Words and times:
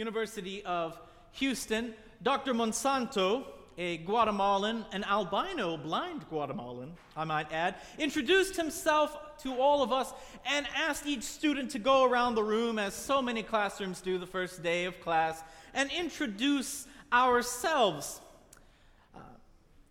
University 0.00 0.62
of 0.64 0.98
Houston, 1.32 1.94
Dr. 2.22 2.54
Monsanto, 2.54 3.44
a 3.76 3.98
Guatemalan, 3.98 4.86
an 4.92 5.04
albino 5.04 5.76
blind 5.76 6.26
Guatemalan, 6.30 6.94
I 7.14 7.24
might 7.24 7.52
add, 7.52 7.74
introduced 7.98 8.56
himself 8.56 9.14
to 9.42 9.60
all 9.60 9.82
of 9.82 9.92
us 9.92 10.14
and 10.46 10.66
asked 10.74 11.06
each 11.06 11.22
student 11.22 11.70
to 11.72 11.78
go 11.78 12.04
around 12.04 12.34
the 12.34 12.42
room, 12.42 12.78
as 12.78 12.94
so 12.94 13.20
many 13.20 13.42
classrooms 13.42 14.00
do 14.00 14.16
the 14.16 14.26
first 14.26 14.62
day 14.62 14.86
of 14.86 14.98
class, 15.02 15.42
and 15.74 15.90
introduce 15.92 16.86
ourselves. 17.12 18.22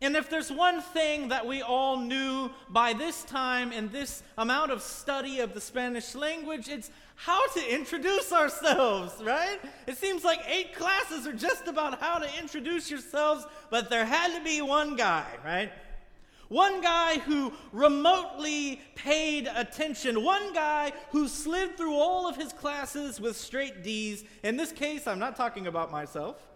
And 0.02 0.16
if 0.16 0.30
there's 0.30 0.50
one 0.50 0.82
thing 0.82 1.28
that 1.28 1.46
we 1.46 1.62
all 1.62 1.98
knew 1.98 2.50
by 2.70 2.94
this 2.94 3.24
time 3.24 3.74
and 3.74 3.92
this 3.92 4.24
amount 4.38 4.72
of 4.72 4.82
study 4.82 5.42
of 5.42 5.54
the 5.54 5.60
Spanish 5.60 6.16
language, 6.16 6.70
it's 6.70 6.90
how 7.16 7.46
to 7.48 7.74
introduce 7.74 8.32
ourselves, 8.32 9.22
right? 9.22 9.60
It 9.88 9.98
seems 9.98 10.24
like 10.24 10.40
eight 10.48 10.74
classes 10.74 11.28
are 11.28 11.34
just 11.34 11.68
about 11.68 12.00
how 12.00 12.18
to 12.18 12.40
introduce 12.40 12.90
yourselves, 12.90 13.46
but 13.70 13.90
there 13.90 14.06
had 14.06 14.34
to 14.38 14.44
be 14.44 14.62
one 14.62 14.96
guy, 14.96 15.28
right? 15.44 15.70
One 16.48 16.82
guy 16.82 17.20
who 17.20 17.54
remotely 17.74 18.82
paid 18.96 19.50
attention. 19.54 20.24
One 20.24 20.54
guy 20.54 20.94
who 21.12 21.28
slid 21.28 21.78
through 21.78 21.94
all 21.94 22.28
of 22.28 22.38
his 22.38 22.54
classes 22.54 23.20
with 23.22 23.38
straight 23.38 23.84
D's. 23.84 24.24
In 24.44 24.58
this 24.58 24.72
case, 24.72 25.08
I'm 25.08 25.20
not 25.20 25.36
talking 25.36 25.68
about 25.68 25.92
myself. 25.92 26.49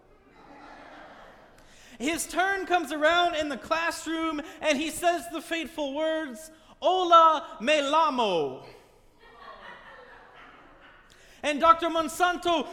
His 1.99 2.25
turn 2.25 2.65
comes 2.65 2.91
around 2.91 3.35
in 3.35 3.49
the 3.49 3.57
classroom 3.57 4.41
and 4.61 4.77
he 4.77 4.89
says 4.89 5.23
the 5.31 5.41
fateful 5.41 5.93
words, 5.93 6.51
Hola 6.79 7.57
me 7.61 7.81
lamo. 7.81 8.63
And 11.43 11.59
Dr. 11.59 11.89
Monsanto 11.89 12.67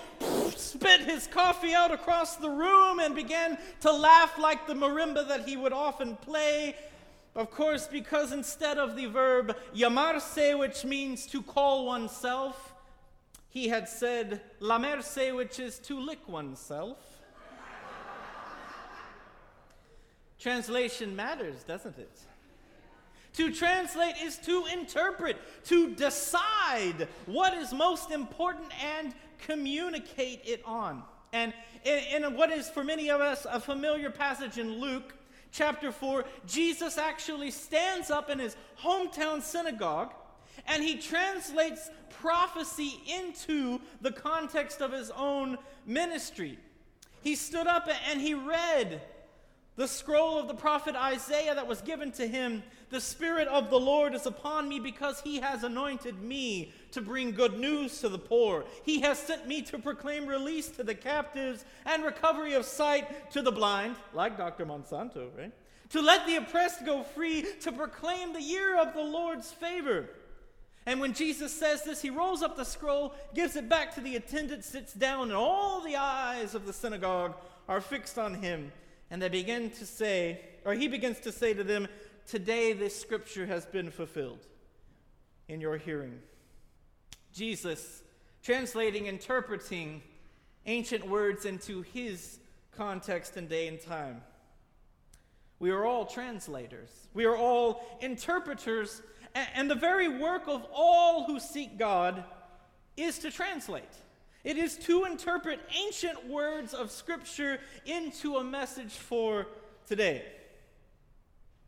spit 0.56 1.00
his 1.00 1.27
coffee 1.27 1.75
out 1.75 1.91
across 1.91 2.36
the 2.36 2.48
room 2.48 3.00
and 3.00 3.17
began 3.17 3.58
to 3.80 3.91
laugh 3.91 4.39
like 4.39 4.69
the 4.69 4.75
marimba 4.75 5.27
that 5.27 5.48
he 5.48 5.56
would 5.56 5.73
often 5.73 6.14
play. 6.17 6.77
Of 7.34 7.50
course, 7.50 7.89
because 7.89 8.33
instead 8.33 8.78
of 8.78 8.95
the 8.95 9.06
verb 9.06 9.56
llamarse, 9.75 10.56
which 10.56 10.84
means 10.84 11.27
to 11.27 11.42
call 11.42 11.86
oneself, 11.86 12.75
he 13.48 13.69
had 13.69 13.89
said 13.89 14.41
lamerse, 14.61 15.34
which 15.34 15.58
is 15.58 15.80
to 15.80 15.98
lick 15.98 16.28
oneself. 16.28 17.09
Translation 20.41 21.14
matters, 21.14 21.62
doesn't 21.64 21.98
it? 21.98 22.19
To 23.34 23.52
translate 23.52 24.14
is 24.22 24.38
to 24.38 24.64
interpret, 24.72 25.36
to 25.66 25.94
decide 25.94 27.06
what 27.27 27.55
is 27.55 27.72
most 27.72 28.10
important 28.10 28.68
and 28.83 29.14
communicate 29.38 30.41
it 30.44 30.62
on. 30.64 31.02
And 31.33 31.52
in, 31.84 32.24
in, 32.24 32.34
what 32.34 32.50
is 32.50 32.68
for 32.68 32.83
many 32.83 33.11
of 33.11 33.20
us 33.20 33.46
a 33.48 33.61
familiar 33.61 34.11
passage 34.11 34.58
in 34.58 34.80
Luke 34.80 35.14
chapter 35.52 35.92
4, 35.92 36.24
Jesus 36.46 36.98
actually 36.98 37.50
stands 37.50 38.11
up 38.11 38.30
in 38.30 38.38
his 38.38 38.56
hometown 38.83 39.42
synagogue 39.42 40.12
and 40.66 40.83
he 40.83 40.96
translates 40.96 41.91
prophecy 42.08 43.00
into 43.06 43.80
the 44.00 44.11
context 44.11 44.80
of 44.80 44.92
his 44.92 45.11
own 45.11 45.56
ministry. 45.86 46.58
He 47.22 47.36
stood 47.36 47.66
up 47.66 47.88
and 48.11 48.20
he 48.20 48.34
read 48.34 49.02
the 49.81 49.89
scroll 49.89 50.39
of 50.39 50.47
the 50.47 50.53
prophet 50.53 50.95
Isaiah 50.95 51.55
that 51.55 51.67
was 51.67 51.81
given 51.81 52.12
to 52.12 52.28
him 52.28 52.62
The 52.91 53.00
Spirit 53.00 53.48
of 53.48 53.70
the 53.70 53.81
Lord 53.81 54.14
is 54.14 54.27
upon 54.27 54.69
me 54.69 54.78
because 54.78 55.23
he 55.23 55.41
has 55.41 55.64
anointed 55.64 56.20
me 56.20 56.75
to 56.91 57.00
bring 57.00 57.33
good 57.33 57.59
news 57.59 57.98
to 58.03 58.11
the 58.11 58.19
poor. 58.19 58.67
He 58.84 59.01
has 59.01 59.19
sent 59.19 59.48
me 59.48 59.62
to 59.62 59.78
proclaim 59.78 60.27
release 60.27 60.68
to 60.73 60.85
the 60.85 60.95
captives 60.95 61.64
and 61.86 62.05
recovery 62.05 62.52
of 62.52 62.67
sight 62.67 63.30
to 63.33 63.41
the 63.41 63.52
blind, 63.52 63.96
like 64.13 64.36
Dr. 64.36 64.67
Monsanto, 64.67 65.30
right? 65.39 65.52
To 65.91 66.02
let 66.02 66.27
the 66.27 66.36
oppressed 66.36 66.85
go 66.85 67.02
free, 67.02 67.47
to 67.62 67.73
proclaim 67.73 68.35
the 68.35 68.42
year 68.42 68.79
of 68.79 68.92
the 68.92 69.02
Lord's 69.02 69.51
favor. 69.51 70.11
And 70.85 71.01
when 71.01 71.14
Jesus 71.14 71.55
says 71.55 71.85
this, 71.85 72.02
he 72.02 72.11
rolls 72.11 72.42
up 72.42 72.55
the 72.55 72.64
scroll, 72.64 73.14
gives 73.33 73.57
it 73.57 73.70
back 73.70 73.95
to 73.95 74.02
the 74.02 74.17
attendant, 74.17 74.62
sits 74.62 74.92
down, 74.92 75.29
and 75.29 75.33
all 75.33 75.80
the 75.80 75.97
eyes 75.97 76.55
of 76.55 76.67
the 76.67 76.73
synagogue 76.74 77.35
are 77.67 77.80
fixed 77.80 78.18
on 78.18 78.35
him. 78.35 78.73
And 79.11 79.21
they 79.21 79.29
begin 79.29 79.71
to 79.71 79.87
say, 79.87 80.41
or 80.65 80.75
he 80.75 80.89
begins 80.89 81.21
to 81.21 81.33
say 81.33 81.55
to 81.55 81.65
them, 81.65 81.89
Today 82.27 82.73
this 82.73 82.98
scripture 82.98 83.47
has 83.47 83.67
been 83.67 83.91
fulfilled 83.91 84.47
in 85.48 85.61
your 85.61 85.77
hearing. 85.77 86.21
Jesus, 87.33 88.03
translating, 88.43 89.07
interpreting 89.07 90.03
ancient 90.67 91.09
words 91.09 91.45
into 91.45 91.83
his 91.83 92.39
context 92.71 93.37
and 93.37 93.48
day 93.48 93.67
and 93.67 93.81
time. 93.81 94.23
We 95.59 95.71
are 95.71 95.85
all 95.85 96.07
translators, 96.07 96.91
we 97.13 97.25
are 97.25 97.37
all 97.37 97.85
interpreters, 98.01 99.03
and 99.35 99.71
the 99.71 99.75
very 99.75 100.09
work 100.09 100.45
of 100.47 100.65
all 100.73 101.25
who 101.25 101.39
seek 101.39 101.79
God 101.79 102.25
is 102.97 103.19
to 103.19 103.31
translate. 103.31 103.85
It 104.42 104.56
is 104.56 104.77
to 104.78 105.05
interpret 105.05 105.61
ancient 105.77 106.27
words 106.27 106.73
of 106.73 106.90
Scripture 106.90 107.61
into 107.84 108.36
a 108.36 108.45
message 108.45 108.92
for 108.92 109.46
today. 109.86 110.24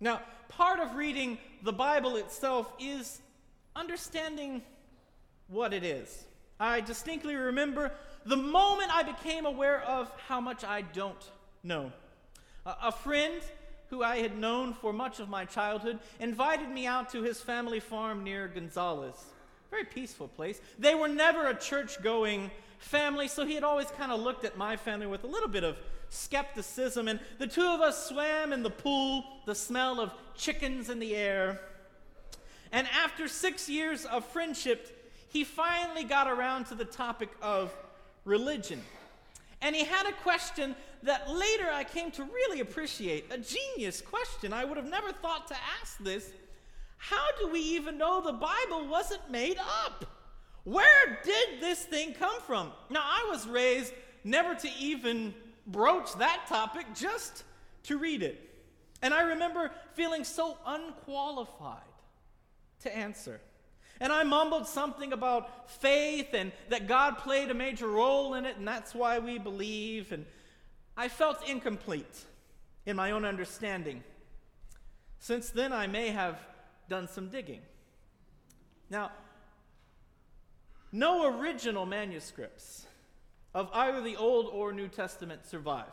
Now, 0.00 0.22
part 0.48 0.80
of 0.80 0.94
reading 0.94 1.38
the 1.62 1.72
Bible 1.72 2.16
itself 2.16 2.72
is 2.80 3.20
understanding 3.76 4.62
what 5.48 5.74
it 5.74 5.84
is. 5.84 6.24
I 6.58 6.80
distinctly 6.80 7.34
remember 7.34 7.92
the 8.24 8.36
moment 8.36 8.94
I 8.94 9.02
became 9.02 9.46
aware 9.46 9.82
of 9.82 10.10
how 10.28 10.40
much 10.40 10.64
I 10.64 10.82
don't 10.82 11.30
know. 11.62 11.92
A 12.64 12.92
friend 12.92 13.42
who 13.90 14.02
I 14.02 14.18
had 14.18 14.38
known 14.38 14.72
for 14.72 14.92
much 14.92 15.20
of 15.20 15.28
my 15.28 15.44
childhood 15.44 15.98
invited 16.20 16.70
me 16.70 16.86
out 16.86 17.10
to 17.10 17.22
his 17.22 17.40
family 17.40 17.80
farm 17.80 18.24
near 18.24 18.48
Gonzales. 18.48 19.22
Very 19.72 19.84
peaceful 19.84 20.28
place. 20.28 20.60
They 20.78 20.94
were 20.94 21.08
never 21.08 21.48
a 21.48 21.54
church 21.54 22.02
going 22.02 22.50
family, 22.78 23.26
so 23.26 23.46
he 23.46 23.54
had 23.54 23.64
always 23.64 23.86
kind 23.92 24.12
of 24.12 24.20
looked 24.20 24.44
at 24.44 24.58
my 24.58 24.76
family 24.76 25.06
with 25.06 25.24
a 25.24 25.26
little 25.26 25.48
bit 25.48 25.64
of 25.64 25.78
skepticism. 26.10 27.08
And 27.08 27.18
the 27.38 27.46
two 27.46 27.66
of 27.66 27.80
us 27.80 28.06
swam 28.06 28.52
in 28.52 28.62
the 28.62 28.70
pool, 28.70 29.24
the 29.46 29.54
smell 29.54 29.98
of 29.98 30.12
chickens 30.36 30.90
in 30.90 30.98
the 30.98 31.16
air. 31.16 31.58
And 32.70 32.86
after 32.88 33.26
six 33.28 33.66
years 33.66 34.04
of 34.04 34.26
friendship, 34.26 35.10
he 35.30 35.42
finally 35.42 36.04
got 36.04 36.28
around 36.28 36.66
to 36.66 36.74
the 36.74 36.84
topic 36.84 37.30
of 37.40 37.74
religion. 38.26 38.82
And 39.62 39.74
he 39.74 39.84
had 39.84 40.06
a 40.06 40.12
question 40.12 40.76
that 41.04 41.30
later 41.30 41.70
I 41.72 41.84
came 41.84 42.10
to 42.10 42.24
really 42.24 42.60
appreciate 42.60 43.32
a 43.32 43.38
genius 43.38 44.02
question. 44.02 44.52
I 44.52 44.66
would 44.66 44.76
have 44.76 44.90
never 44.90 45.12
thought 45.12 45.48
to 45.48 45.56
ask 45.80 45.96
this. 45.96 46.30
How 47.02 47.26
do 47.40 47.48
we 47.48 47.58
even 47.58 47.98
know 47.98 48.20
the 48.20 48.32
Bible 48.32 48.86
wasn't 48.86 49.28
made 49.28 49.58
up? 49.58 50.04
Where 50.62 51.18
did 51.24 51.60
this 51.60 51.84
thing 51.84 52.14
come 52.14 52.40
from? 52.42 52.70
Now, 52.90 53.02
I 53.02 53.26
was 53.28 53.44
raised 53.48 53.92
never 54.22 54.54
to 54.54 54.68
even 54.78 55.34
broach 55.66 56.14
that 56.18 56.46
topic, 56.48 56.86
just 56.94 57.42
to 57.84 57.98
read 57.98 58.22
it. 58.22 58.48
And 59.02 59.12
I 59.12 59.22
remember 59.22 59.72
feeling 59.94 60.22
so 60.22 60.56
unqualified 60.64 61.80
to 62.82 62.96
answer. 62.96 63.40
And 64.00 64.12
I 64.12 64.22
mumbled 64.22 64.68
something 64.68 65.12
about 65.12 65.72
faith 65.80 66.28
and 66.34 66.52
that 66.68 66.86
God 66.86 67.18
played 67.18 67.50
a 67.50 67.54
major 67.54 67.88
role 67.88 68.34
in 68.34 68.44
it, 68.46 68.58
and 68.58 68.68
that's 68.68 68.94
why 68.94 69.18
we 69.18 69.40
believe. 69.40 70.12
And 70.12 70.24
I 70.96 71.08
felt 71.08 71.48
incomplete 71.48 72.26
in 72.86 72.94
my 72.94 73.10
own 73.10 73.24
understanding. 73.24 74.04
Since 75.18 75.50
then, 75.50 75.72
I 75.72 75.88
may 75.88 76.10
have 76.10 76.38
done 76.88 77.08
some 77.08 77.28
digging. 77.28 77.60
Now, 78.90 79.10
no 80.92 81.38
original 81.38 81.86
manuscripts 81.86 82.86
of 83.54 83.70
either 83.72 84.00
the 84.02 84.16
Old 84.16 84.46
or 84.52 84.72
New 84.72 84.88
Testament 84.88 85.46
survive. 85.46 85.92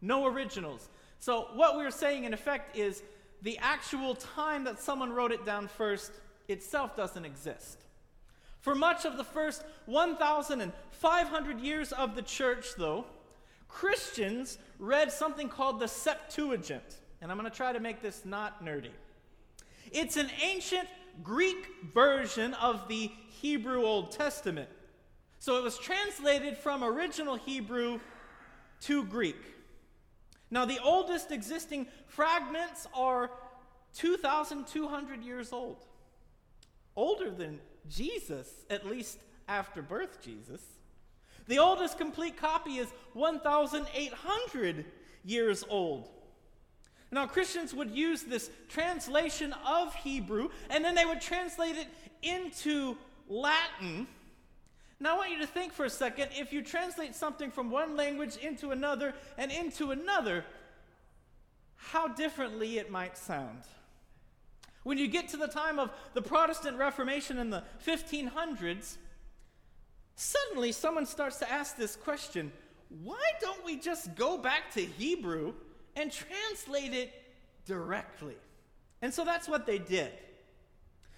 No 0.00 0.26
originals. 0.26 0.88
So, 1.18 1.48
what 1.54 1.76
we're 1.76 1.90
saying 1.90 2.24
in 2.24 2.32
effect 2.32 2.76
is 2.76 3.02
the 3.42 3.58
actual 3.58 4.14
time 4.14 4.64
that 4.64 4.80
someone 4.80 5.12
wrote 5.12 5.32
it 5.32 5.44
down 5.44 5.68
first 5.68 6.12
itself 6.48 6.96
doesn't 6.96 7.24
exist. 7.24 7.84
For 8.60 8.74
much 8.74 9.04
of 9.04 9.16
the 9.16 9.24
first 9.24 9.64
1,500 9.86 11.60
years 11.60 11.92
of 11.92 12.14
the 12.14 12.22
church, 12.22 12.74
though, 12.76 13.06
Christians 13.68 14.58
read 14.78 15.10
something 15.10 15.48
called 15.48 15.80
the 15.80 15.88
Septuagint. 15.88 17.00
And 17.22 17.30
I'm 17.30 17.38
going 17.38 17.50
to 17.50 17.56
try 17.56 17.72
to 17.72 17.80
make 17.80 18.02
this 18.02 18.24
not 18.24 18.64
nerdy. 18.64 18.90
It's 19.90 20.16
an 20.16 20.30
ancient 20.42 20.88
Greek 21.22 21.66
version 21.92 22.54
of 22.54 22.88
the 22.88 23.10
Hebrew 23.40 23.84
Old 23.84 24.12
Testament. 24.12 24.68
So 25.38 25.56
it 25.56 25.64
was 25.64 25.78
translated 25.78 26.56
from 26.56 26.84
original 26.84 27.36
Hebrew 27.36 28.00
to 28.82 29.04
Greek. 29.04 29.42
Now, 30.50 30.64
the 30.64 30.78
oldest 30.82 31.30
existing 31.30 31.86
fragments 32.06 32.86
are 32.94 33.30
2,200 33.94 35.22
years 35.22 35.52
old. 35.52 35.84
Older 36.96 37.30
than 37.30 37.60
Jesus, 37.88 38.48
at 38.68 38.86
least 38.86 39.18
after 39.48 39.80
birth 39.80 40.22
Jesus. 40.22 40.60
The 41.46 41.58
oldest 41.58 41.98
complete 41.98 42.36
copy 42.36 42.78
is 42.78 42.88
1,800 43.14 44.84
years 45.24 45.64
old. 45.68 46.08
Now, 47.12 47.26
Christians 47.26 47.74
would 47.74 47.90
use 47.90 48.22
this 48.22 48.50
translation 48.68 49.54
of 49.66 49.94
Hebrew, 49.94 50.50
and 50.68 50.84
then 50.84 50.94
they 50.94 51.04
would 51.04 51.20
translate 51.20 51.76
it 51.76 51.88
into 52.22 52.96
Latin. 53.28 54.06
Now, 55.00 55.14
I 55.14 55.18
want 55.18 55.30
you 55.30 55.38
to 55.38 55.46
think 55.46 55.72
for 55.72 55.84
a 55.84 55.90
second 55.90 56.28
if 56.38 56.52
you 56.52 56.62
translate 56.62 57.16
something 57.16 57.50
from 57.50 57.70
one 57.70 57.96
language 57.96 58.36
into 58.36 58.70
another 58.70 59.14
and 59.38 59.50
into 59.50 59.90
another, 59.90 60.44
how 61.76 62.06
differently 62.06 62.78
it 62.78 62.90
might 62.90 63.16
sound. 63.16 63.62
When 64.82 64.98
you 64.98 65.08
get 65.08 65.28
to 65.30 65.36
the 65.36 65.48
time 65.48 65.78
of 65.78 65.90
the 66.14 66.22
Protestant 66.22 66.78
Reformation 66.78 67.38
in 67.38 67.50
the 67.50 67.64
1500s, 67.84 68.96
suddenly 70.14 70.72
someone 70.72 71.06
starts 71.06 71.38
to 71.38 71.50
ask 71.50 71.76
this 71.76 71.96
question 71.96 72.52
why 73.02 73.22
don't 73.40 73.64
we 73.64 73.76
just 73.76 74.16
go 74.16 74.36
back 74.36 74.72
to 74.72 74.80
Hebrew 74.80 75.54
and 75.96 76.10
translate 76.12 76.92
it 76.94 77.12
directly? 77.66 78.36
And 79.02 79.12
so 79.12 79.24
that's 79.24 79.48
what 79.48 79.66
they 79.66 79.78
did. 79.78 80.12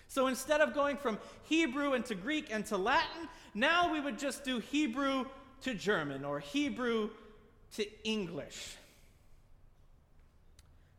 So 0.09 0.27
instead 0.27 0.61
of 0.61 0.75
going 0.75 0.99
from 0.99 1.19
Hebrew 1.45 1.95
into 1.95 2.15
Greek 2.15 2.49
and 2.51 2.67
to 2.67 2.77
Latin, 2.77 3.29
now 3.55 3.93
we 3.93 4.01
would 4.01 4.19
just 4.19 4.45
do 4.45 4.59
Hebrew 4.59 5.25
to 5.63 5.75
German 5.75 6.25
or 6.25 6.41
Hebrew 6.41 7.11
to 7.77 7.87
English. 8.05 8.77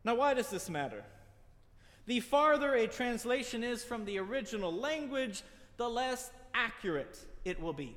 Now, 0.04 0.16
why 0.16 0.34
does 0.34 0.50
this 0.50 0.70
matter? 0.70 1.04
The 2.08 2.20
farther 2.20 2.74
a 2.74 2.88
translation 2.88 3.64
is 3.64 3.84
from 3.84 4.04
the 4.06 4.20
original 4.20 4.74
language, 4.74 5.44
the 5.78 5.88
less 5.88 6.32
accurate 6.54 7.18
it 7.46 7.62
will 7.62 7.74
be. 7.74 7.96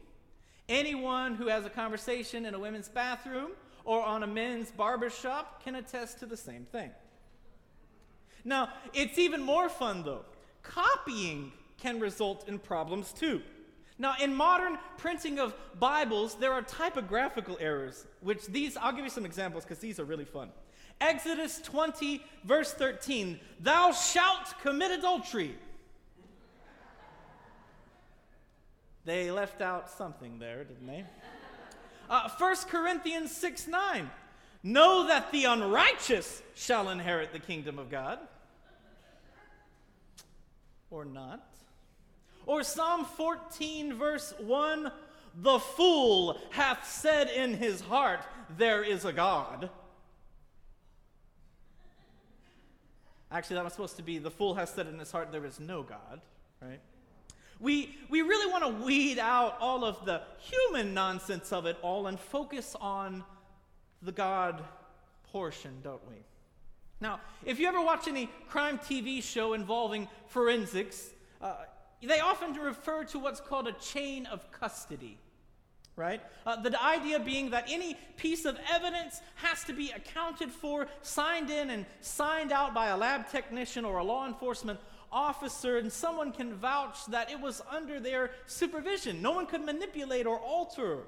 Anyone 0.69 1.35
who 1.35 1.49
has 1.49 1.65
a 1.65 1.71
conversation 1.71 2.45
in 2.47 2.55
a 2.55 2.59
women's 2.59 2.89
bathroom 2.89 3.53
or 3.87 4.03
on 4.03 4.23
a 4.23 4.27
men's 4.27 4.71
barber 4.71 5.09
shop 5.09 5.63
can 5.65 5.77
attest 5.77 6.19
to 6.19 6.27
the 6.27 6.37
same 6.37 6.67
thing. 6.67 6.91
Now, 8.45 8.69
it's 8.93 9.19
even 9.19 9.41
more 9.41 9.69
fun 9.69 10.03
though. 10.03 10.25
Copying 10.63 11.53
can 11.79 12.01
result 12.01 12.49
in 12.49 12.59
problems 12.59 13.13
too. 13.13 13.41
Now, 13.99 14.15
in 14.21 14.35
modern 14.35 14.79
printing 14.99 15.39
of 15.39 15.55
Bibles, 15.79 16.35
there 16.35 16.53
are 16.53 16.61
typographical 16.61 17.57
errors, 17.61 18.07
which 18.21 18.47
these, 18.47 18.77
I'll 18.77 18.93
give 18.93 19.05
you 19.05 19.11
some 19.11 19.25
examples 19.25 19.65
because 19.65 19.79
these 19.79 19.99
are 19.99 20.05
really 20.05 20.27
fun. 20.27 20.51
Exodus 21.01 21.61
20, 21.63 22.23
verse 22.45 22.73
13, 22.73 23.39
thou 23.61 23.93
shalt 23.93 24.59
commit 24.63 24.91
adultery. 24.91 25.57
They 29.05 29.31
left 29.31 29.63
out 29.63 29.89
something 29.89 30.39
there, 30.39 30.65
didn't 30.65 30.87
they? 30.87 31.05
Uh, 32.09 32.29
1 32.29 32.57
Corinthians 32.69 33.31
6 33.33 33.67
9. 33.67 34.11
Know 34.63 35.07
that 35.07 35.31
the 35.31 35.45
unrighteous 35.45 36.43
shall 36.55 36.89
inherit 36.89 37.33
the 37.33 37.39
kingdom 37.39 37.79
of 37.79 37.91
God. 37.91 38.19
Or 40.91 41.05
not. 41.05 41.47
Or 42.47 42.63
Psalm 42.63 43.05
14, 43.05 43.95
verse 43.95 44.35
1 44.39 44.91
The 45.37 45.59
fool 45.59 46.41
hath 46.51 46.89
said 46.89 47.29
in 47.29 47.55
his 47.55 47.81
heart, 47.81 48.21
There 48.57 48.83
is 48.83 49.05
a 49.05 49.13
God. 49.13 49.71
Actually, 53.31 53.57
that 53.57 53.65
was 53.65 53.73
supposed 53.73 53.97
to 53.97 54.03
be 54.03 54.19
the 54.19 54.31
fool 54.31 54.55
has 54.55 54.71
said 54.71 54.87
in 54.87 54.99
his 54.99 55.11
heart, 55.11 55.33
There 55.33 55.45
is 55.45 55.59
no 55.59 55.83
God, 55.83 56.21
right? 56.63 56.81
We, 57.61 57.97
we 58.11 58.23
really 58.23 58.51
want 58.51 58.65
to 58.65 58.85
weed 58.85 59.19
out 59.19 59.57
all 59.61 59.85
of 59.85 60.05
the 60.05 60.23
human 60.39 60.93
nonsense 60.93 61.53
of 61.53 61.67
it 61.67 61.79
all 61.83 62.07
and 62.07 62.21
focus 62.21 62.77
on 62.81 63.25
the 64.03 64.13
God 64.13 64.63
portion, 65.33 65.73
don't 65.83 66.07
we? 66.09 66.17
Now, 67.01 67.21
if 67.45 67.59
you 67.59 67.69
ever 67.69 67.81
watch 67.81 68.09
any 68.09 68.31
crime 68.49 68.79
TV 68.79 69.23
show 69.23 69.53
involving 69.53 70.09
forensics, 70.29 71.11
uh, 71.41 71.57
they 72.03 72.21
often 72.21 72.55
refer 72.55 73.05
to 73.05 73.19
what's 73.19 73.41
called 73.41 73.69
a 73.69 73.73
chain 73.73 74.27
of 74.27 74.51
custody, 74.51 75.19
right? 75.95 76.23
Uh, 76.47 76.57
the 76.61 76.83
idea 76.83 77.19
being 77.19 77.51
that 77.51 77.67
any 77.69 77.97
piece 78.17 78.45
of 78.45 78.59
evidence 78.73 79.21
has 79.37 79.65
to 79.65 79.73
be 79.73 79.91
accounted 79.91 80.51
for, 80.51 80.89
signed 81.03 81.51
in, 81.51 81.71
and 81.71 81.85
signed 82.01 82.53
out 82.53 82.75
by 82.75 82.89
a 82.89 82.97
lab 82.97 83.29
technician 83.29 83.85
or 83.85 83.99
a 83.99 84.05
law 84.05 84.27
enforcement 84.27 84.79
officer, 85.11 85.79
and 85.79 85.93
someone 85.93 86.33
can 86.33 86.55
vouch 86.55 87.07
that 87.07 87.31
it 87.31 87.41
was 87.41 87.63
under 87.71 88.01
their 88.01 88.31
supervision. 88.47 89.23
No 89.23 89.33
one 89.33 89.47
could 89.47 89.65
manipulate 89.65 90.27
or 90.27 90.39
alter. 90.39 91.01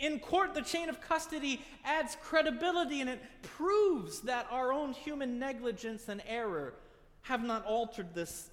In 0.00 0.20
court, 0.20 0.54
the 0.54 0.62
chain 0.62 0.88
of 0.88 1.00
custody 1.00 1.60
adds 1.84 2.16
credibility 2.22 3.00
and 3.00 3.10
it 3.10 3.20
proves 3.42 4.20
that 4.20 4.46
our 4.50 4.72
own 4.72 4.92
human 4.92 5.38
negligence 5.40 6.08
and 6.08 6.22
error 6.26 6.74
have 7.22 7.42
not 7.42 7.64
altered 7.64 8.14
this 8.14 8.48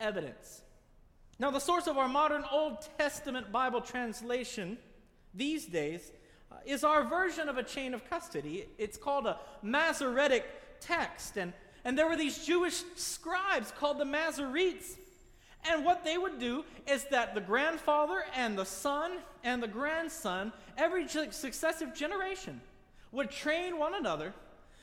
evidence. 0.00 0.62
Now, 1.38 1.50
the 1.50 1.60
source 1.60 1.86
of 1.86 1.98
our 1.98 2.08
modern 2.08 2.44
Old 2.50 2.78
Testament 2.98 3.52
Bible 3.52 3.80
translation 3.80 4.78
these 5.34 5.66
days 5.66 6.10
uh, 6.50 6.56
is 6.64 6.82
our 6.82 7.04
version 7.04 7.48
of 7.48 7.58
a 7.58 7.62
chain 7.62 7.94
of 7.94 8.08
custody. 8.08 8.66
It's 8.78 8.96
called 8.96 9.26
a 9.26 9.38
Masoretic 9.62 10.44
text. 10.80 11.36
And, 11.36 11.52
and 11.86 11.96
there 11.96 12.08
were 12.08 12.16
these 12.16 12.44
Jewish 12.44 12.82
scribes 12.96 13.70
called 13.70 13.98
the 13.98 14.04
Masoretes. 14.04 14.96
And 15.70 15.84
what 15.84 16.02
they 16.02 16.18
would 16.18 16.40
do 16.40 16.64
is 16.84 17.04
that 17.12 17.32
the 17.32 17.40
grandfather 17.40 18.24
and 18.34 18.58
the 18.58 18.64
son 18.64 19.18
and 19.44 19.62
the 19.62 19.68
grandson, 19.68 20.52
every 20.76 21.06
successive 21.06 21.94
generation, 21.94 22.60
would 23.12 23.30
train 23.30 23.78
one 23.78 23.94
another. 23.94 24.34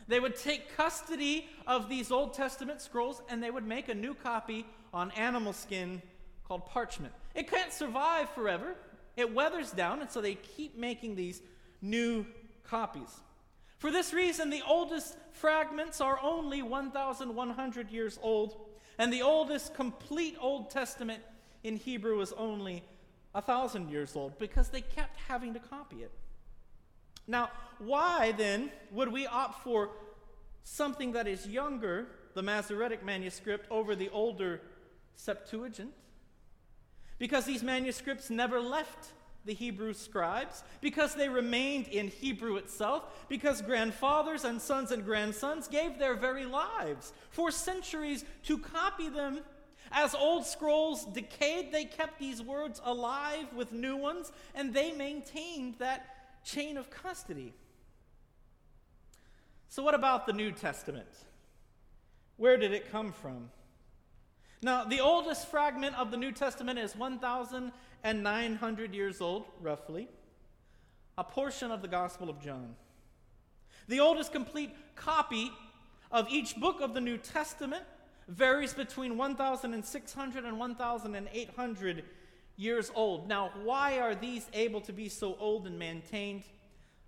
They 0.07 0.21
would 0.21 0.37
take 0.37 0.77
custody 0.77 1.49
of 1.67 1.89
these 1.89 2.09
Old 2.09 2.33
Testament 2.33 2.79
scrolls 2.79 3.21
and 3.27 3.43
they 3.43 3.51
would 3.51 3.67
make 3.67 3.89
a 3.89 3.93
new 3.93 4.13
copy 4.13 4.65
on 4.93 5.11
animal 5.11 5.51
skin 5.51 6.01
called 6.47 6.65
parchment. 6.67 7.13
It 7.35 7.51
can't 7.51 7.73
survive 7.73 8.29
forever, 8.29 8.75
it 9.17 9.33
weathers 9.33 9.71
down, 9.71 9.99
and 9.99 10.09
so 10.09 10.21
they 10.21 10.35
keep 10.35 10.77
making 10.77 11.17
these 11.17 11.41
new 11.81 12.25
copies. 12.63 13.19
For 13.83 13.91
this 13.91 14.13
reason, 14.13 14.49
the 14.49 14.63
oldest 14.65 15.17
fragments 15.33 15.99
are 15.99 16.17
only 16.21 16.61
1,100 16.61 17.91
years 17.91 18.17
old, 18.23 18.55
and 18.97 19.11
the 19.11 19.23
oldest 19.23 19.73
complete 19.73 20.37
Old 20.39 20.69
Testament 20.69 21.21
in 21.65 21.75
Hebrew 21.75 22.21
is 22.21 22.31
only 22.37 22.85
1,000 23.33 23.89
years 23.89 24.15
old 24.15 24.39
because 24.39 24.69
they 24.69 24.79
kept 24.79 25.17
having 25.27 25.53
to 25.53 25.59
copy 25.59 25.97
it. 25.97 26.13
Now, 27.27 27.49
why 27.77 28.31
then 28.31 28.71
would 28.91 29.11
we 29.11 29.27
opt 29.27 29.65
for 29.65 29.89
something 30.63 31.11
that 31.11 31.27
is 31.27 31.45
younger, 31.45 32.07
the 32.35 32.41
Masoretic 32.41 33.03
manuscript, 33.03 33.67
over 33.69 33.97
the 33.97 34.07
older 34.11 34.61
Septuagint? 35.17 35.91
because 37.19 37.45
these 37.45 37.63
manuscripts 37.63 38.29
never 38.29 38.61
left 38.61 39.11
the 39.45 39.53
Hebrew 39.53 39.93
scribes, 39.93 40.63
because 40.81 41.15
they 41.15 41.29
remained 41.29 41.87
in 41.87 42.07
Hebrew 42.07 42.55
itself, 42.57 43.03
because 43.27 43.61
grandfathers 43.61 44.45
and 44.45 44.61
sons 44.61 44.91
and 44.91 45.03
grandsons 45.03 45.67
gave 45.67 45.99
their 45.99 46.15
very 46.15 46.45
lives 46.45 47.13
for 47.29 47.51
centuries 47.51 48.23
to 48.43 48.57
copy 48.57 49.09
them. 49.09 49.39
As 49.91 50.15
old 50.15 50.45
scrolls 50.45 51.05
decayed, 51.05 51.71
they 51.71 51.85
kept 51.85 52.19
these 52.19 52.41
words 52.41 52.81
alive 52.83 53.53
with 53.53 53.71
new 53.71 53.97
ones, 53.97 54.31
and 54.55 54.73
they 54.73 54.91
maintained 54.91 55.75
that 55.79 56.43
chain 56.45 56.77
of 56.77 56.89
custody. 56.89 57.53
So, 59.69 59.83
what 59.83 59.95
about 59.95 60.25
the 60.25 60.33
New 60.33 60.51
Testament? 60.51 61.07
Where 62.37 62.57
did 62.57 62.73
it 62.73 62.91
come 62.91 63.11
from? 63.11 63.49
Now, 64.63 64.85
the 64.85 65.01
oldest 65.01 65.47
fragment 65.47 65.97
of 65.97 66.09
the 66.09 66.15
New 66.15 66.31
Testament 66.31 66.79
is 66.79 66.95
1,900 66.95 68.95
years 68.95 69.19
old, 69.19 69.43
roughly, 69.59 70.07
a 71.17 71.23
portion 71.23 71.69
of 71.69 71.81
the 71.81 71.89
Gospel 71.89 72.29
of 72.29 72.39
John. 72.39 72.75
The 73.89 73.99
oldest 73.99 74.31
complete 74.31 74.73
copy 74.95 75.51
of 76.11 76.29
each 76.29 76.55
book 76.55 76.79
of 76.79 76.93
the 76.93 77.01
New 77.01 77.17
Testament 77.17 77.83
varies 78.29 78.73
between 78.73 79.17
1,600 79.17 80.45
and 80.45 80.57
1,800 80.57 82.03
years 82.55 82.91
old. 82.95 83.27
Now, 83.27 83.51
why 83.63 83.99
are 83.99 84.15
these 84.15 84.47
able 84.53 84.79
to 84.81 84.93
be 84.93 85.09
so 85.09 85.35
old 85.41 85.67
and 85.67 85.77
maintained? 85.77 86.43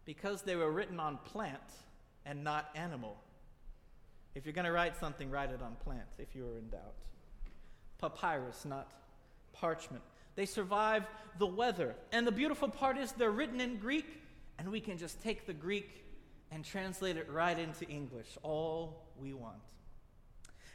Because 0.04 0.42
they 0.42 0.58
were 0.58 0.72
written 0.72 1.00
on 1.00 1.20
plant 1.24 1.62
and 2.26 2.44
not 2.44 2.70
animal. 2.76 3.16
If 4.34 4.46
you're 4.46 4.54
going 4.54 4.66
to 4.66 4.74
write 4.74 4.98
something, 4.98 5.32
write 5.32 5.52
it 5.52 5.62
on 5.62 5.78
plant 5.86 6.10
if 6.20 6.36
you 6.36 6.50
are 6.50 6.58
in 6.58 6.68
doubt 6.68 6.96
papyrus, 8.00 8.66
not 8.66 8.92
parchment. 9.54 10.04
They 10.36 10.46
survive 10.46 11.06
the 11.40 11.46
weather. 11.46 11.96
And 12.12 12.28
the 12.28 12.32
beautiful 12.32 12.70
part 12.70 12.98
is 12.98 13.12
they're 13.14 13.32
written 13.32 13.62
in 13.62 13.78
Greek, 13.78 14.22
and 14.60 14.72
we 14.72 14.80
can 14.80 14.98
just 14.98 15.22
take 15.22 15.46
the 15.46 15.54
Greek 15.54 16.06
and 16.52 16.64
translate 16.64 17.18
it 17.18 17.30
right 17.30 17.58
into 17.58 17.86
English, 17.88 18.38
all 18.44 19.06
we 19.20 19.34
want. 19.34 19.58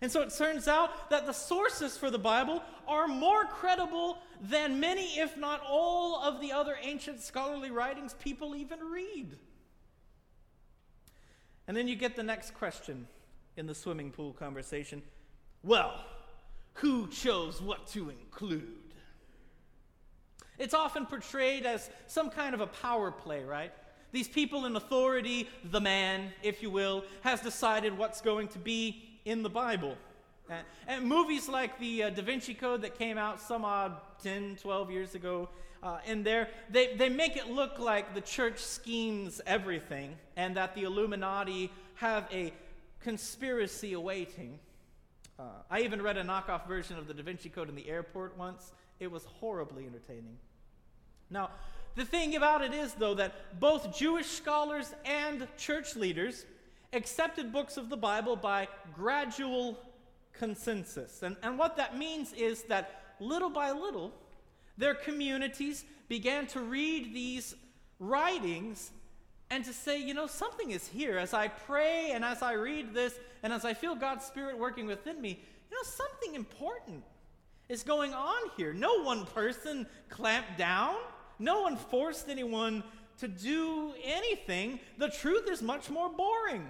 And 0.02 0.10
so 0.10 0.22
it 0.22 0.32
turns 0.36 0.66
out 0.66 1.10
that 1.10 1.26
the 1.26 1.32
sources 1.32 1.96
for 1.96 2.10
the 2.10 2.18
Bible 2.18 2.62
are 2.88 3.06
more 3.06 3.44
credible 3.44 4.18
than 4.40 4.80
many, 4.80 5.18
if 5.18 5.36
not 5.36 5.60
all, 5.68 6.22
of 6.22 6.40
the 6.40 6.52
other 6.52 6.76
ancient 6.80 7.20
scholarly 7.20 7.70
writings 7.70 8.14
people 8.14 8.56
even 8.56 8.80
read. 8.80 9.36
And 11.68 11.76
then 11.76 11.86
you 11.86 11.96
get 11.96 12.16
the 12.16 12.22
next 12.22 12.54
question 12.54 13.06
in 13.56 13.66
the 13.66 13.74
swimming 13.74 14.10
pool 14.10 14.32
conversation 14.32 15.02
Well, 15.62 16.02
who 16.80 17.08
chose 17.08 17.60
what 17.60 17.86
to 17.88 18.10
include? 18.10 18.76
It's 20.58 20.74
often 20.74 21.06
portrayed 21.06 21.64
as 21.64 21.88
some 22.06 22.30
kind 22.30 22.54
of 22.54 22.60
a 22.60 22.66
power 22.66 23.10
play, 23.10 23.44
right? 23.44 23.72
These 24.12 24.28
people 24.28 24.66
in 24.66 24.76
authority, 24.76 25.48
the 25.64 25.80
man, 25.80 26.32
if 26.42 26.62
you 26.62 26.70
will, 26.70 27.04
has 27.22 27.40
decided 27.40 27.96
what's 27.96 28.20
going 28.20 28.48
to 28.48 28.58
be 28.58 29.02
in 29.24 29.42
the 29.42 29.50
Bible. 29.50 29.96
And, 30.48 30.66
and 30.86 31.04
movies 31.04 31.48
like 31.48 31.78
the 31.78 32.04
uh, 32.04 32.10
Da 32.10 32.22
Vinci 32.22 32.54
Code 32.54 32.82
that 32.82 32.98
came 32.98 33.18
out 33.18 33.40
some 33.40 33.64
odd 33.64 33.96
10, 34.22 34.56
12 34.60 34.90
years 34.90 35.14
ago, 35.14 35.48
uh, 35.82 35.98
in 36.06 36.22
there, 36.22 36.48
they, 36.68 36.94
they 36.96 37.08
make 37.08 37.36
it 37.36 37.48
look 37.48 37.78
like 37.78 38.14
the 38.14 38.20
church 38.20 38.58
schemes 38.58 39.40
everything 39.46 40.16
and 40.36 40.56
that 40.56 40.74
the 40.74 40.82
Illuminati 40.82 41.70
have 41.94 42.26
a 42.32 42.52
conspiracy 43.00 43.92
awaiting. 43.92 44.58
Uh, 45.40 45.44
I 45.70 45.80
even 45.80 46.02
read 46.02 46.18
a 46.18 46.22
knockoff 46.22 46.68
version 46.68 46.98
of 46.98 47.08
the 47.08 47.14
Da 47.14 47.22
Vinci 47.22 47.48
Code 47.48 47.70
in 47.70 47.74
the 47.74 47.88
airport 47.88 48.36
once. 48.36 48.72
It 48.98 49.10
was 49.10 49.24
horribly 49.24 49.86
entertaining. 49.86 50.36
Now, 51.30 51.48
the 51.94 52.04
thing 52.04 52.36
about 52.36 52.62
it 52.62 52.74
is, 52.74 52.92
though, 52.92 53.14
that 53.14 53.58
both 53.58 53.96
Jewish 53.96 54.26
scholars 54.26 54.92
and 55.06 55.48
church 55.56 55.96
leaders 55.96 56.44
accepted 56.92 57.54
books 57.54 57.78
of 57.78 57.88
the 57.88 57.96
Bible 57.96 58.36
by 58.36 58.68
gradual 58.94 59.78
consensus. 60.34 61.22
And, 61.22 61.36
and 61.42 61.56
what 61.56 61.74
that 61.78 61.96
means 61.96 62.34
is 62.34 62.64
that 62.64 63.14
little 63.18 63.50
by 63.50 63.70
little, 63.70 64.12
their 64.76 64.94
communities 64.94 65.84
began 66.08 66.48
to 66.48 66.60
read 66.60 67.14
these 67.14 67.54
writings 67.98 68.90
and 69.50 69.64
to 69.64 69.72
say, 69.72 70.00
you 70.00 70.14
know, 70.14 70.26
something 70.26 70.70
is 70.70 70.86
here. 70.86 71.18
As 71.18 71.34
I 71.34 71.48
pray 71.48 72.12
and 72.12 72.24
as 72.24 72.40
I 72.40 72.52
read 72.52 72.94
this 72.94 73.18
and 73.42 73.52
as 73.52 73.64
I 73.64 73.74
feel 73.74 73.94
God's 73.94 74.24
Spirit 74.24 74.56
working 74.56 74.86
within 74.86 75.20
me, 75.20 75.40
you 75.70 75.76
know, 75.76 75.82
something 75.82 76.34
important 76.34 77.02
is 77.68 77.82
going 77.82 78.14
on 78.14 78.50
here. 78.56 78.72
No 78.72 79.02
one 79.02 79.26
person 79.26 79.86
clamped 80.08 80.56
down, 80.56 80.96
no 81.38 81.62
one 81.62 81.76
forced 81.76 82.28
anyone 82.28 82.84
to 83.18 83.28
do 83.28 83.92
anything. 84.04 84.80
The 84.98 85.08
truth 85.08 85.48
is 85.48 85.62
much 85.62 85.90
more 85.90 86.08
boring 86.08 86.66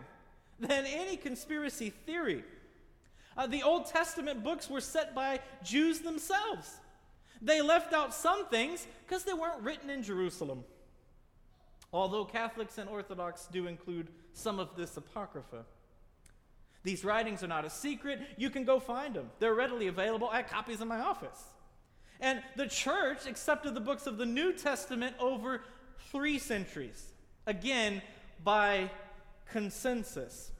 than 0.59 0.85
any 0.87 1.17
conspiracy 1.17 1.91
theory. 1.91 2.45
Uh, 3.37 3.47
the 3.47 3.63
Old 3.63 3.87
Testament 3.87 4.43
books 4.43 4.69
were 4.69 4.81
set 4.81 5.15
by 5.15 5.41
Jews 5.63 6.01
themselves. 6.01 6.79
They 7.41 7.63
left 7.63 7.93
out 7.93 8.13
some 8.13 8.47
things 8.49 8.87
because 9.07 9.25
they 9.25 9.33
weren't 9.33 9.63
written 9.63 9.89
in 9.89 10.03
Jerusalem. 10.03 10.65
Although 11.93 12.25
Catholics 12.25 12.79
and 12.79 12.89
Orthodox 12.89 13.49
do 13.51 13.67
include 13.67 14.09
some 14.33 14.59
of 14.59 14.77
this 14.77 14.97
Apocrypha. 14.97 15.65
These 16.83 17.05
writings 17.05 17.43
are 17.43 17.49
not 17.49 17.65
a 17.65 17.71
secret. 17.71 18.21
You 18.37 18.49
can 18.49 18.65
go 18.65 18.81
find 18.81 19.15
them. 19.15 19.31
They're 19.39 19.55
readily 19.55 19.89
available. 19.89 20.29
I 20.29 20.39
have 20.39 20.49
copies 20.49 20.81
in 20.81 20.89
my 20.89 21.01
office. 21.01 21.43
And 22.21 22.43
the 22.57 22.67
church 22.67 23.27
accepted 23.27 23.75
the 23.75 23.81
books 23.81 24.07
of 24.07 24.19
the 24.19 24.27
New 24.27 24.53
Testament 24.53 25.17
over 25.19 25.63
three 26.11 26.39
centuries, 26.39 27.13
again, 27.47 28.03
by 28.45 28.91
consensus. 29.51 30.53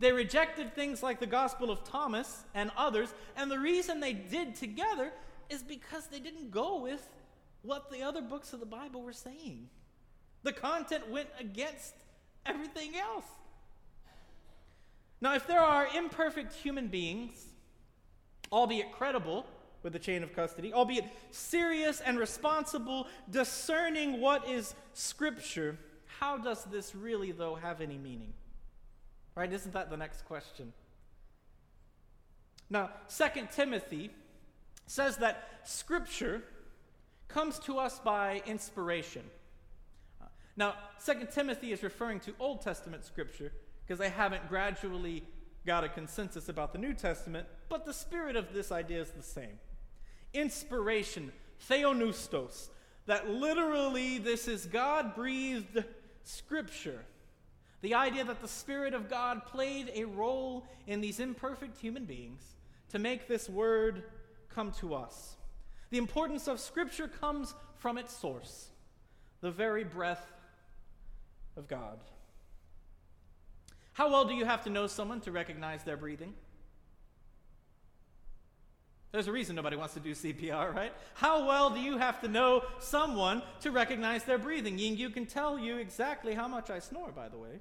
They 0.00 0.12
rejected 0.12 0.74
things 0.74 1.02
like 1.02 1.20
the 1.20 1.26
Gospel 1.26 1.70
of 1.70 1.84
Thomas 1.84 2.44
and 2.54 2.70
others, 2.76 3.14
and 3.36 3.50
the 3.50 3.58
reason 3.58 4.00
they 4.00 4.12
did 4.12 4.54
together 4.54 5.12
is 5.48 5.62
because 5.62 6.08
they 6.08 6.20
didn't 6.20 6.50
go 6.50 6.80
with 6.80 7.08
what 7.62 7.90
the 7.90 8.02
other 8.02 8.20
books 8.20 8.52
of 8.52 8.60
the 8.60 8.66
Bible 8.66 9.02
were 9.02 9.12
saying. 9.12 9.68
The 10.44 10.52
content 10.52 11.10
went 11.10 11.28
against 11.40 11.94
everything 12.46 12.96
else. 12.96 13.24
Now, 15.20 15.34
if 15.34 15.46
there 15.46 15.60
are 15.60 15.88
imperfect 15.96 16.52
human 16.52 16.88
beings, 16.88 17.46
albeit 18.52 18.92
credible 18.92 19.46
with 19.82 19.94
the 19.94 19.98
chain 19.98 20.22
of 20.22 20.34
custody, 20.34 20.72
albeit 20.72 21.06
serious 21.30 22.00
and 22.00 22.18
responsible, 22.18 23.06
discerning 23.30 24.20
what 24.20 24.48
is 24.48 24.74
Scripture, 24.92 25.78
how 26.20 26.36
does 26.36 26.64
this 26.64 26.94
really, 26.94 27.32
though, 27.32 27.54
have 27.54 27.80
any 27.80 27.96
meaning? 27.96 28.34
Right? 29.34 29.52
Isn't 29.52 29.72
that 29.72 29.90
the 29.90 29.96
next 29.96 30.26
question? 30.26 30.72
Now, 32.68 32.90
2 33.16 33.48
Timothy 33.50 34.10
says 34.86 35.16
that 35.18 35.48
Scripture 35.64 36.42
comes 37.28 37.58
to 37.60 37.78
us 37.78 37.98
by 37.98 38.42
inspiration. 38.46 39.22
Now, 40.56 40.74
2 41.04 41.28
Timothy 41.32 41.72
is 41.72 41.82
referring 41.82 42.20
to 42.20 42.34
Old 42.38 42.62
Testament 42.62 43.04
Scripture 43.04 43.52
because 43.84 43.98
they 43.98 44.08
haven't 44.08 44.48
gradually 44.48 45.24
got 45.66 45.84
a 45.84 45.88
consensus 45.88 46.48
about 46.48 46.72
the 46.72 46.78
New 46.78 46.94
Testament, 46.94 47.46
but 47.68 47.84
the 47.84 47.92
spirit 47.92 48.36
of 48.36 48.52
this 48.52 48.70
idea 48.70 49.00
is 49.00 49.10
the 49.10 49.22
same. 49.22 49.58
Inspiration, 50.32 51.32
theopneustos, 51.68 52.68
that 53.06 53.28
literally 53.28 54.18
this 54.18 54.46
is 54.46 54.66
God 54.66 55.14
breathed 55.14 55.84
Scripture. 56.22 57.04
The 57.82 57.94
idea 57.94 58.24
that 58.24 58.40
the 58.40 58.48
Spirit 58.48 58.94
of 58.94 59.10
God 59.10 59.44
played 59.44 59.90
a 59.94 60.04
role 60.04 60.64
in 60.86 61.02
these 61.02 61.20
imperfect 61.20 61.78
human 61.78 62.06
beings 62.06 62.42
to 62.90 62.98
make 62.98 63.28
this 63.28 63.48
word 63.48 64.04
come 64.48 64.72
to 64.72 64.94
us. 64.94 65.36
The 65.90 65.98
importance 65.98 66.48
of 66.48 66.60
Scripture 66.60 67.08
comes 67.08 67.54
from 67.76 67.98
its 67.98 68.16
source, 68.16 68.68
the 69.42 69.50
very 69.50 69.84
breath 69.84 70.32
of 71.56 71.68
God. 71.68 71.98
How 73.92 74.10
well 74.10 74.24
do 74.24 74.34
you 74.34 74.44
have 74.44 74.64
to 74.64 74.70
know 74.70 74.86
someone 74.86 75.20
to 75.20 75.32
recognize 75.32 75.84
their 75.84 75.96
breathing? 75.96 76.34
There's 79.12 79.28
a 79.28 79.32
reason 79.32 79.54
nobody 79.54 79.76
wants 79.76 79.94
to 79.94 80.00
do 80.00 80.10
CPR, 80.10 80.74
right? 80.74 80.92
How 81.14 81.46
well 81.46 81.70
do 81.70 81.78
you 81.78 81.98
have 81.98 82.20
to 82.22 82.28
know 82.28 82.64
someone 82.80 83.42
to 83.60 83.70
recognize 83.70 84.24
their 84.24 84.38
breathing? 84.38 84.76
Ying 84.76 84.96
you 84.96 85.08
can 85.08 85.24
tell 85.24 85.56
you 85.56 85.76
exactly 85.76 86.34
how 86.34 86.48
much 86.48 86.68
I 86.68 86.80
snore, 86.80 87.12
by 87.12 87.28
the 87.28 87.38
way. 87.38 87.60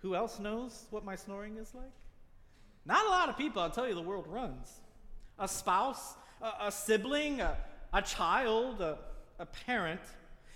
Who 0.00 0.14
else 0.14 0.38
knows 0.38 0.84
what 0.90 1.06
my 1.06 1.16
snoring 1.16 1.56
is 1.56 1.74
like? 1.74 1.92
Not 2.84 3.06
a 3.06 3.08
lot 3.08 3.30
of 3.30 3.38
people, 3.38 3.62
I'll 3.62 3.70
tell 3.70 3.88
you, 3.88 3.94
the 3.94 4.02
world 4.02 4.26
runs. 4.28 4.70
A 5.38 5.48
spouse, 5.48 6.16
a, 6.42 6.66
a 6.66 6.70
sibling, 6.70 7.40
a, 7.40 7.56
a 7.94 8.02
child, 8.02 8.82
a, 8.82 8.98
a 9.38 9.46
parent. 9.46 10.00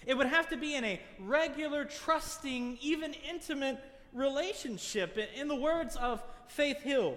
It 0.06 0.16
would 0.16 0.26
have 0.26 0.48
to 0.50 0.56
be 0.56 0.74
in 0.74 0.84
a 0.84 1.00
regular, 1.18 1.84
trusting, 1.84 2.78
even 2.80 3.14
intimate 3.28 3.78
relationship. 4.12 5.18
In, 5.36 5.48
the 5.48 5.54
words 5.54 5.96
of 5.96 6.22
Faith 6.46 6.82
Hill, 6.82 7.16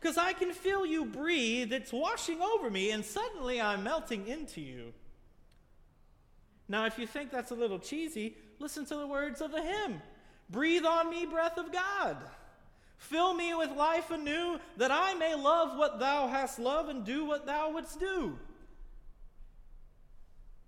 because 0.00 0.18
I 0.18 0.32
can 0.32 0.52
feel 0.52 0.84
you 0.84 1.04
breathe, 1.04 1.72
it's 1.72 1.92
washing 1.92 2.42
over 2.42 2.70
me, 2.70 2.90
and 2.90 3.04
suddenly 3.04 3.60
I'm 3.60 3.84
melting 3.84 4.26
into 4.26 4.60
you. 4.60 4.92
Now, 6.68 6.86
if 6.86 6.98
you 6.98 7.06
think 7.06 7.30
that's 7.30 7.50
a 7.50 7.54
little 7.54 7.78
cheesy, 7.78 8.36
listen 8.58 8.84
to 8.86 8.96
the 8.96 9.06
words 9.06 9.40
of 9.40 9.52
the 9.52 9.62
hymn 9.62 10.00
Breathe 10.50 10.84
on 10.84 11.08
me, 11.08 11.24
breath 11.24 11.56
of 11.56 11.72
God. 11.72 12.18
Fill 12.98 13.34
me 13.34 13.54
with 13.54 13.70
life 13.72 14.10
anew, 14.10 14.58
that 14.76 14.90
I 14.90 15.14
may 15.14 15.34
love 15.34 15.76
what 15.76 15.98
thou 15.98 16.28
hast 16.28 16.58
loved 16.58 16.90
and 16.90 17.04
do 17.04 17.24
what 17.24 17.46
thou 17.46 17.72
wouldst 17.72 17.98
do. 17.98 18.38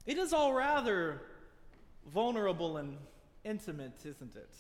It 0.06 0.18
is 0.18 0.32
all 0.32 0.52
rather 0.52 1.20
vulnerable 2.12 2.76
and 2.76 2.96
intimate, 3.44 4.04
isn't 4.04 4.34
it? 4.36 4.50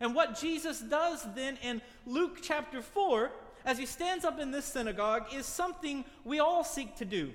And 0.00 0.14
what 0.14 0.40
Jesus 0.40 0.80
does 0.80 1.26
then 1.34 1.58
in 1.62 1.82
Luke 2.06 2.38
chapter 2.42 2.80
4, 2.80 3.30
as 3.64 3.78
he 3.78 3.86
stands 3.86 4.24
up 4.24 4.40
in 4.40 4.50
this 4.50 4.64
synagogue, 4.64 5.32
is 5.34 5.44
something 5.44 6.04
we 6.24 6.38
all 6.38 6.64
seek 6.64 6.96
to 6.96 7.04
do. 7.04 7.32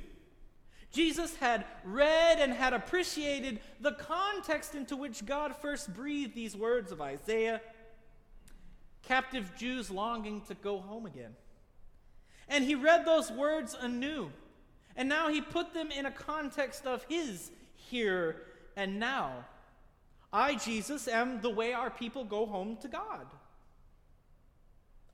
Jesus 0.92 1.36
had 1.36 1.66
read 1.84 2.40
and 2.40 2.54
had 2.54 2.74
appreciated 2.74 3.60
the 3.82 3.92
context 3.92 4.76
into 4.76 4.96
which 4.96 5.26
God 5.26 5.56
first 5.56 5.94
breathed 5.94 6.34
these 6.34 6.56
words 6.56 6.92
of 6.92 7.02
Isaiah 7.02 7.62
captive 9.04 9.52
Jews 9.58 9.92
longing 9.92 10.42
to 10.42 10.56
go 10.56 10.80
home 10.80 11.06
again. 11.06 11.36
And 12.48 12.64
he 12.64 12.76
read 12.76 13.06
those 13.06 13.32
words 13.32 13.76
anew. 13.80 14.32
And 14.96 15.10
now 15.10 15.30
he 15.30 15.42
put 15.42 15.74
them 15.74 15.92
in 15.92 16.06
a 16.06 16.12
context 16.12 16.86
of 16.86 17.04
his 17.04 17.52
here 17.76 18.38
and 18.76 19.00
now. 19.00 19.46
I, 20.32 20.56
Jesus, 20.56 21.08
am 21.08 21.42
the 21.42 21.50
way 21.50 21.74
our 21.74 21.90
people 21.90 22.26
go 22.26 22.46
home 22.46 22.78
to 22.82 22.88
God. 22.88 23.26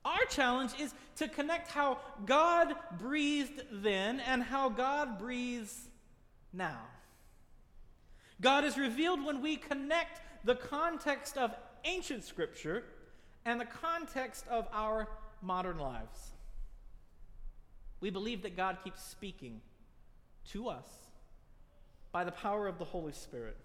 Our 0.04 0.24
challenge 0.28 0.72
is 0.80 0.92
to 1.16 1.28
connect 1.28 1.70
how 1.70 1.98
God 2.26 2.74
breathed 2.98 3.62
then 3.70 4.18
and 4.20 4.42
how 4.42 4.68
God 4.68 5.18
breathes 5.18 5.88
now. 6.52 6.80
God 8.40 8.64
is 8.64 8.76
revealed 8.76 9.24
when 9.24 9.40
we 9.40 9.56
connect 9.56 10.20
the 10.44 10.56
context 10.56 11.38
of 11.38 11.54
ancient 11.84 12.24
scripture 12.24 12.82
and 13.44 13.60
the 13.60 13.64
context 13.64 14.44
of 14.48 14.66
our 14.72 15.08
modern 15.40 15.78
lives. 15.78 16.32
We 18.00 18.10
believe 18.10 18.42
that 18.42 18.56
God 18.56 18.78
keeps 18.82 19.04
speaking 19.04 19.60
to 20.50 20.68
us 20.68 20.86
by 22.12 22.24
the 22.24 22.32
power 22.32 22.68
of 22.68 22.78
the 22.78 22.84
Holy 22.84 23.12
Spirit. 23.12 23.56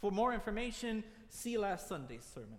For 0.00 0.10
more 0.10 0.34
information, 0.34 1.04
see 1.28 1.56
last 1.56 1.88
Sunday's 1.88 2.28
sermon. 2.34 2.58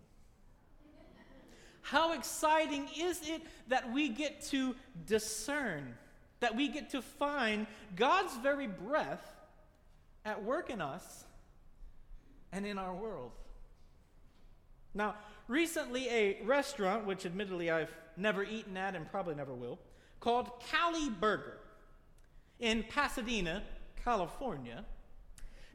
How 1.81 2.13
exciting 2.13 2.87
is 2.97 3.19
it 3.27 3.41
that 3.67 3.91
we 3.91 4.07
get 4.07 4.41
to 4.45 4.73
discern, 5.05 5.95
that 6.39 6.55
we 6.55 6.69
get 6.69 6.91
to 6.91 7.01
find 7.01 7.67
God's 7.97 8.35
very 8.37 8.67
breath 8.67 9.35
at 10.23 10.41
work 10.41 10.69
in 10.69 10.79
us 10.79 11.25
and 12.53 12.65
in 12.65 12.77
our 12.77 12.95
world? 12.95 13.31
Now, 14.93 15.15
recently, 15.49 16.07
a 16.07 16.41
restaurant, 16.45 17.05
which 17.05 17.25
admittedly 17.25 17.69
I've 17.69 17.93
never 18.15 18.43
eaten 18.43 18.77
at 18.77 18.95
and 18.95 19.09
probably 19.09 19.35
never 19.35 19.53
will, 19.53 19.77
called 20.21 20.51
Cali 20.71 21.09
Burger 21.09 21.57
in 22.59 22.83
Pasadena, 22.83 23.63
California, 24.03 24.85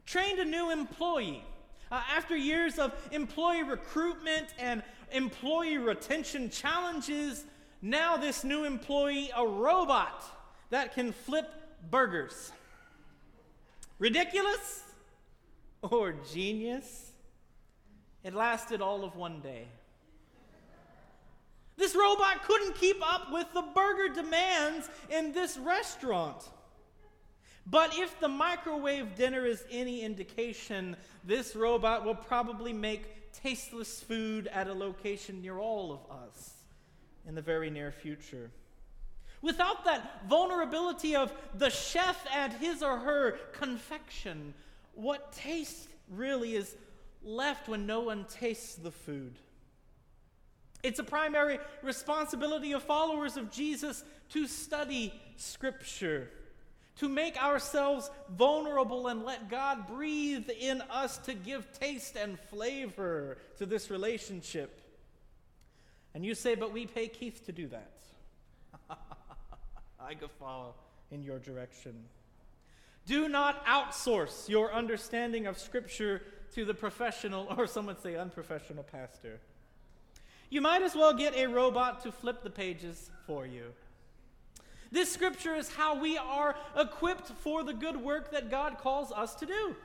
trained 0.05 0.39
a 0.39 0.45
new 0.45 0.71
employee. 0.71 1.43
Uh, 1.91 2.01
after 2.15 2.37
years 2.37 2.77
of 2.77 2.93
employee 3.11 3.63
recruitment 3.63 4.47
and 4.59 4.83
employee 5.11 5.77
retention 5.77 6.49
challenges, 6.49 7.45
now 7.81 8.17
this 8.17 8.43
new 8.43 8.65
employee, 8.65 9.31
a 9.35 9.45
robot 9.45 10.23
that 10.69 10.93
can 10.93 11.11
flip 11.11 11.51
burgers. 11.89 12.51
Ridiculous 13.97 14.83
or 15.81 16.13
genius? 16.31 17.11
It 18.23 18.33
lasted 18.33 18.81
all 18.81 19.03
of 19.03 19.15
one 19.15 19.39
day. 19.39 19.67
This 21.77 21.95
robot 21.95 22.43
couldn't 22.43 22.75
keep 22.75 22.97
up 23.01 23.31
with 23.31 23.47
the 23.53 23.61
burger 23.61 24.13
demands 24.13 24.89
in 25.09 25.31
this 25.31 25.57
restaurant. 25.57 26.43
But 27.69 27.95
if 27.97 28.19
the 28.19 28.27
microwave 28.27 29.15
dinner 29.15 29.45
is 29.45 29.63
any 29.69 30.01
indication, 30.01 30.95
this 31.23 31.55
robot 31.55 32.03
will 32.03 32.15
probably 32.15 32.73
make 32.73 33.31
tasteless 33.31 34.01
food 34.01 34.47
at 34.47 34.67
a 34.67 34.73
location 34.73 35.41
near 35.41 35.59
all 35.59 35.91
of 35.91 36.17
us 36.17 36.53
in 37.27 37.35
the 37.35 37.41
very 37.41 37.69
near 37.69 37.91
future. 37.91 38.49
Without 39.41 39.85
that 39.85 40.27
vulnerability 40.27 41.15
of 41.15 41.31
the 41.53 41.69
chef 41.69 42.25
and 42.33 42.51
his 42.53 42.81
or 42.81 42.97
her 42.97 43.31
confection, 43.53 44.53
what 44.95 45.31
taste 45.31 45.87
really 46.09 46.55
is 46.55 46.75
left 47.23 47.69
when 47.69 47.85
no 47.85 48.01
one 48.01 48.25
tastes 48.25 48.75
the 48.75 48.91
food? 48.91 49.35
It's 50.81 50.99
a 50.99 51.03
primary 51.03 51.59
responsibility 51.83 52.71
of 52.71 52.83
followers 52.83 53.37
of 53.37 53.51
Jesus 53.51 54.03
to 54.29 54.47
study 54.47 55.13
Scripture, 55.35 56.29
to 56.99 57.07
make 57.07 57.41
ourselves 57.41 58.11
vulnerable 58.29 59.07
and 59.07 59.23
let 59.23 59.49
God 59.49 59.87
breathe 59.87 60.49
in 60.49 60.81
us 60.89 61.17
to 61.19 61.33
give 61.33 61.71
taste 61.79 62.17
and 62.17 62.37
flavor 62.49 63.37
to 63.57 63.65
this 63.65 63.89
relationship. 63.89 64.81
And 66.13 66.25
you 66.25 66.35
say, 66.35 66.55
but 66.55 66.73
we 66.73 66.85
pay 66.85 67.07
Keith 67.07 67.45
to 67.45 67.53
do 67.53 67.69
that. 67.69 67.93
I 69.99 70.13
guffaw 70.13 70.73
in 71.11 71.23
your 71.23 71.39
direction. 71.39 71.95
Do 73.05 73.29
not 73.29 73.65
outsource 73.65 74.49
your 74.49 74.73
understanding 74.73 75.47
of 75.47 75.57
Scripture 75.57 76.21
to 76.53 76.65
the 76.65 76.73
professional, 76.73 77.47
or 77.57 77.65
some 77.65 77.85
would 77.85 78.01
say 78.01 78.15
unprofessional 78.15 78.83
pastor. 78.83 79.39
You 80.49 80.61
might 80.61 80.81
as 80.81 80.95
well 80.95 81.13
get 81.13 81.35
a 81.35 81.47
robot 81.47 82.01
to 82.03 82.11
flip 82.11 82.43
the 82.43 82.49
pages 82.49 83.09
for 83.25 83.45
you. 83.45 83.73
This 84.91 85.11
scripture 85.11 85.55
is 85.55 85.69
how 85.69 85.99
we 85.99 86.17
are 86.17 86.55
equipped 86.75 87.27
for 87.27 87.63
the 87.63 87.73
good 87.73 87.97
work 87.97 88.31
that 88.31 88.49
God 88.49 88.77
calls 88.79 89.11
us 89.11 89.35
to 89.35 89.45
do. 89.45 89.75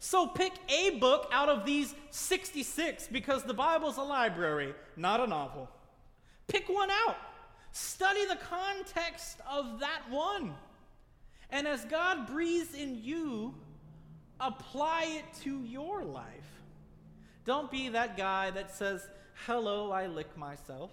So 0.00 0.26
pick 0.26 0.52
a 0.68 0.98
book 0.98 1.28
out 1.32 1.48
of 1.48 1.64
these 1.64 1.94
66 2.10 3.08
because 3.08 3.42
the 3.42 3.54
Bible's 3.54 3.96
a 3.96 4.02
library, 4.02 4.74
not 4.96 5.20
a 5.20 5.26
novel. 5.26 5.68
Pick 6.46 6.68
one 6.68 6.90
out. 6.90 7.16
Study 7.72 8.24
the 8.26 8.36
context 8.36 9.38
of 9.48 9.80
that 9.80 10.02
one. 10.08 10.54
And 11.50 11.66
as 11.66 11.84
God 11.84 12.26
breathes 12.26 12.74
in 12.74 13.02
you, 13.02 13.54
apply 14.40 15.04
it 15.18 15.24
to 15.42 15.62
your 15.64 16.04
life. 16.04 16.26
Don't 17.44 17.70
be 17.70 17.88
that 17.90 18.16
guy 18.16 18.50
that 18.50 18.74
says, 18.74 19.08
hello, 19.46 19.90
I 19.90 20.06
lick 20.06 20.36
myself. 20.36 20.90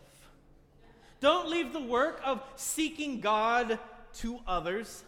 Don't 1.26 1.50
leave 1.50 1.74
the 1.74 1.80
work 1.80 2.22
of 2.24 2.40
seeking 2.56 3.20
God 3.20 3.80
to 4.20 4.40
others. 4.46 5.04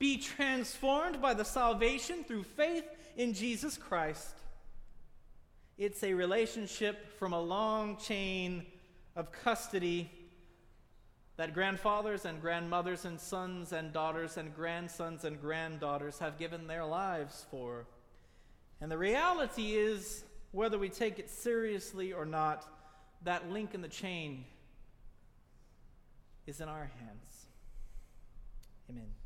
Be 0.00 0.16
transformed 0.16 1.22
by 1.22 1.34
the 1.34 1.44
salvation 1.44 2.24
through 2.24 2.42
faith 2.42 2.82
in 3.16 3.32
Jesus 3.32 3.76
Christ. 3.76 4.34
It's 5.78 6.02
a 6.02 6.14
relationship 6.14 7.16
from 7.16 7.32
a 7.32 7.40
long 7.40 7.96
chain 7.98 8.66
of 9.14 9.30
custody 9.30 10.10
that 11.36 11.54
grandfathers 11.54 12.24
and 12.24 12.40
grandmothers 12.40 13.04
and 13.04 13.20
sons 13.20 13.72
and 13.72 13.92
daughters 13.92 14.36
and 14.36 14.52
grandsons 14.52 15.24
and 15.24 15.40
granddaughters 15.40 16.18
have 16.18 16.40
given 16.40 16.66
their 16.66 16.84
lives 16.84 17.46
for. 17.52 17.86
And 18.80 18.90
the 18.90 18.98
reality 18.98 19.76
is 19.76 20.24
whether 20.50 20.76
we 20.76 20.88
take 20.88 21.20
it 21.20 21.30
seriously 21.30 22.12
or 22.12 22.26
not, 22.26 22.66
that 23.22 23.48
link 23.52 23.74
in 23.74 23.80
the 23.80 23.86
chain 23.86 24.44
is 26.46 26.60
in 26.60 26.68
our 26.68 26.90
hands. 26.98 27.46
Amen. 28.90 29.23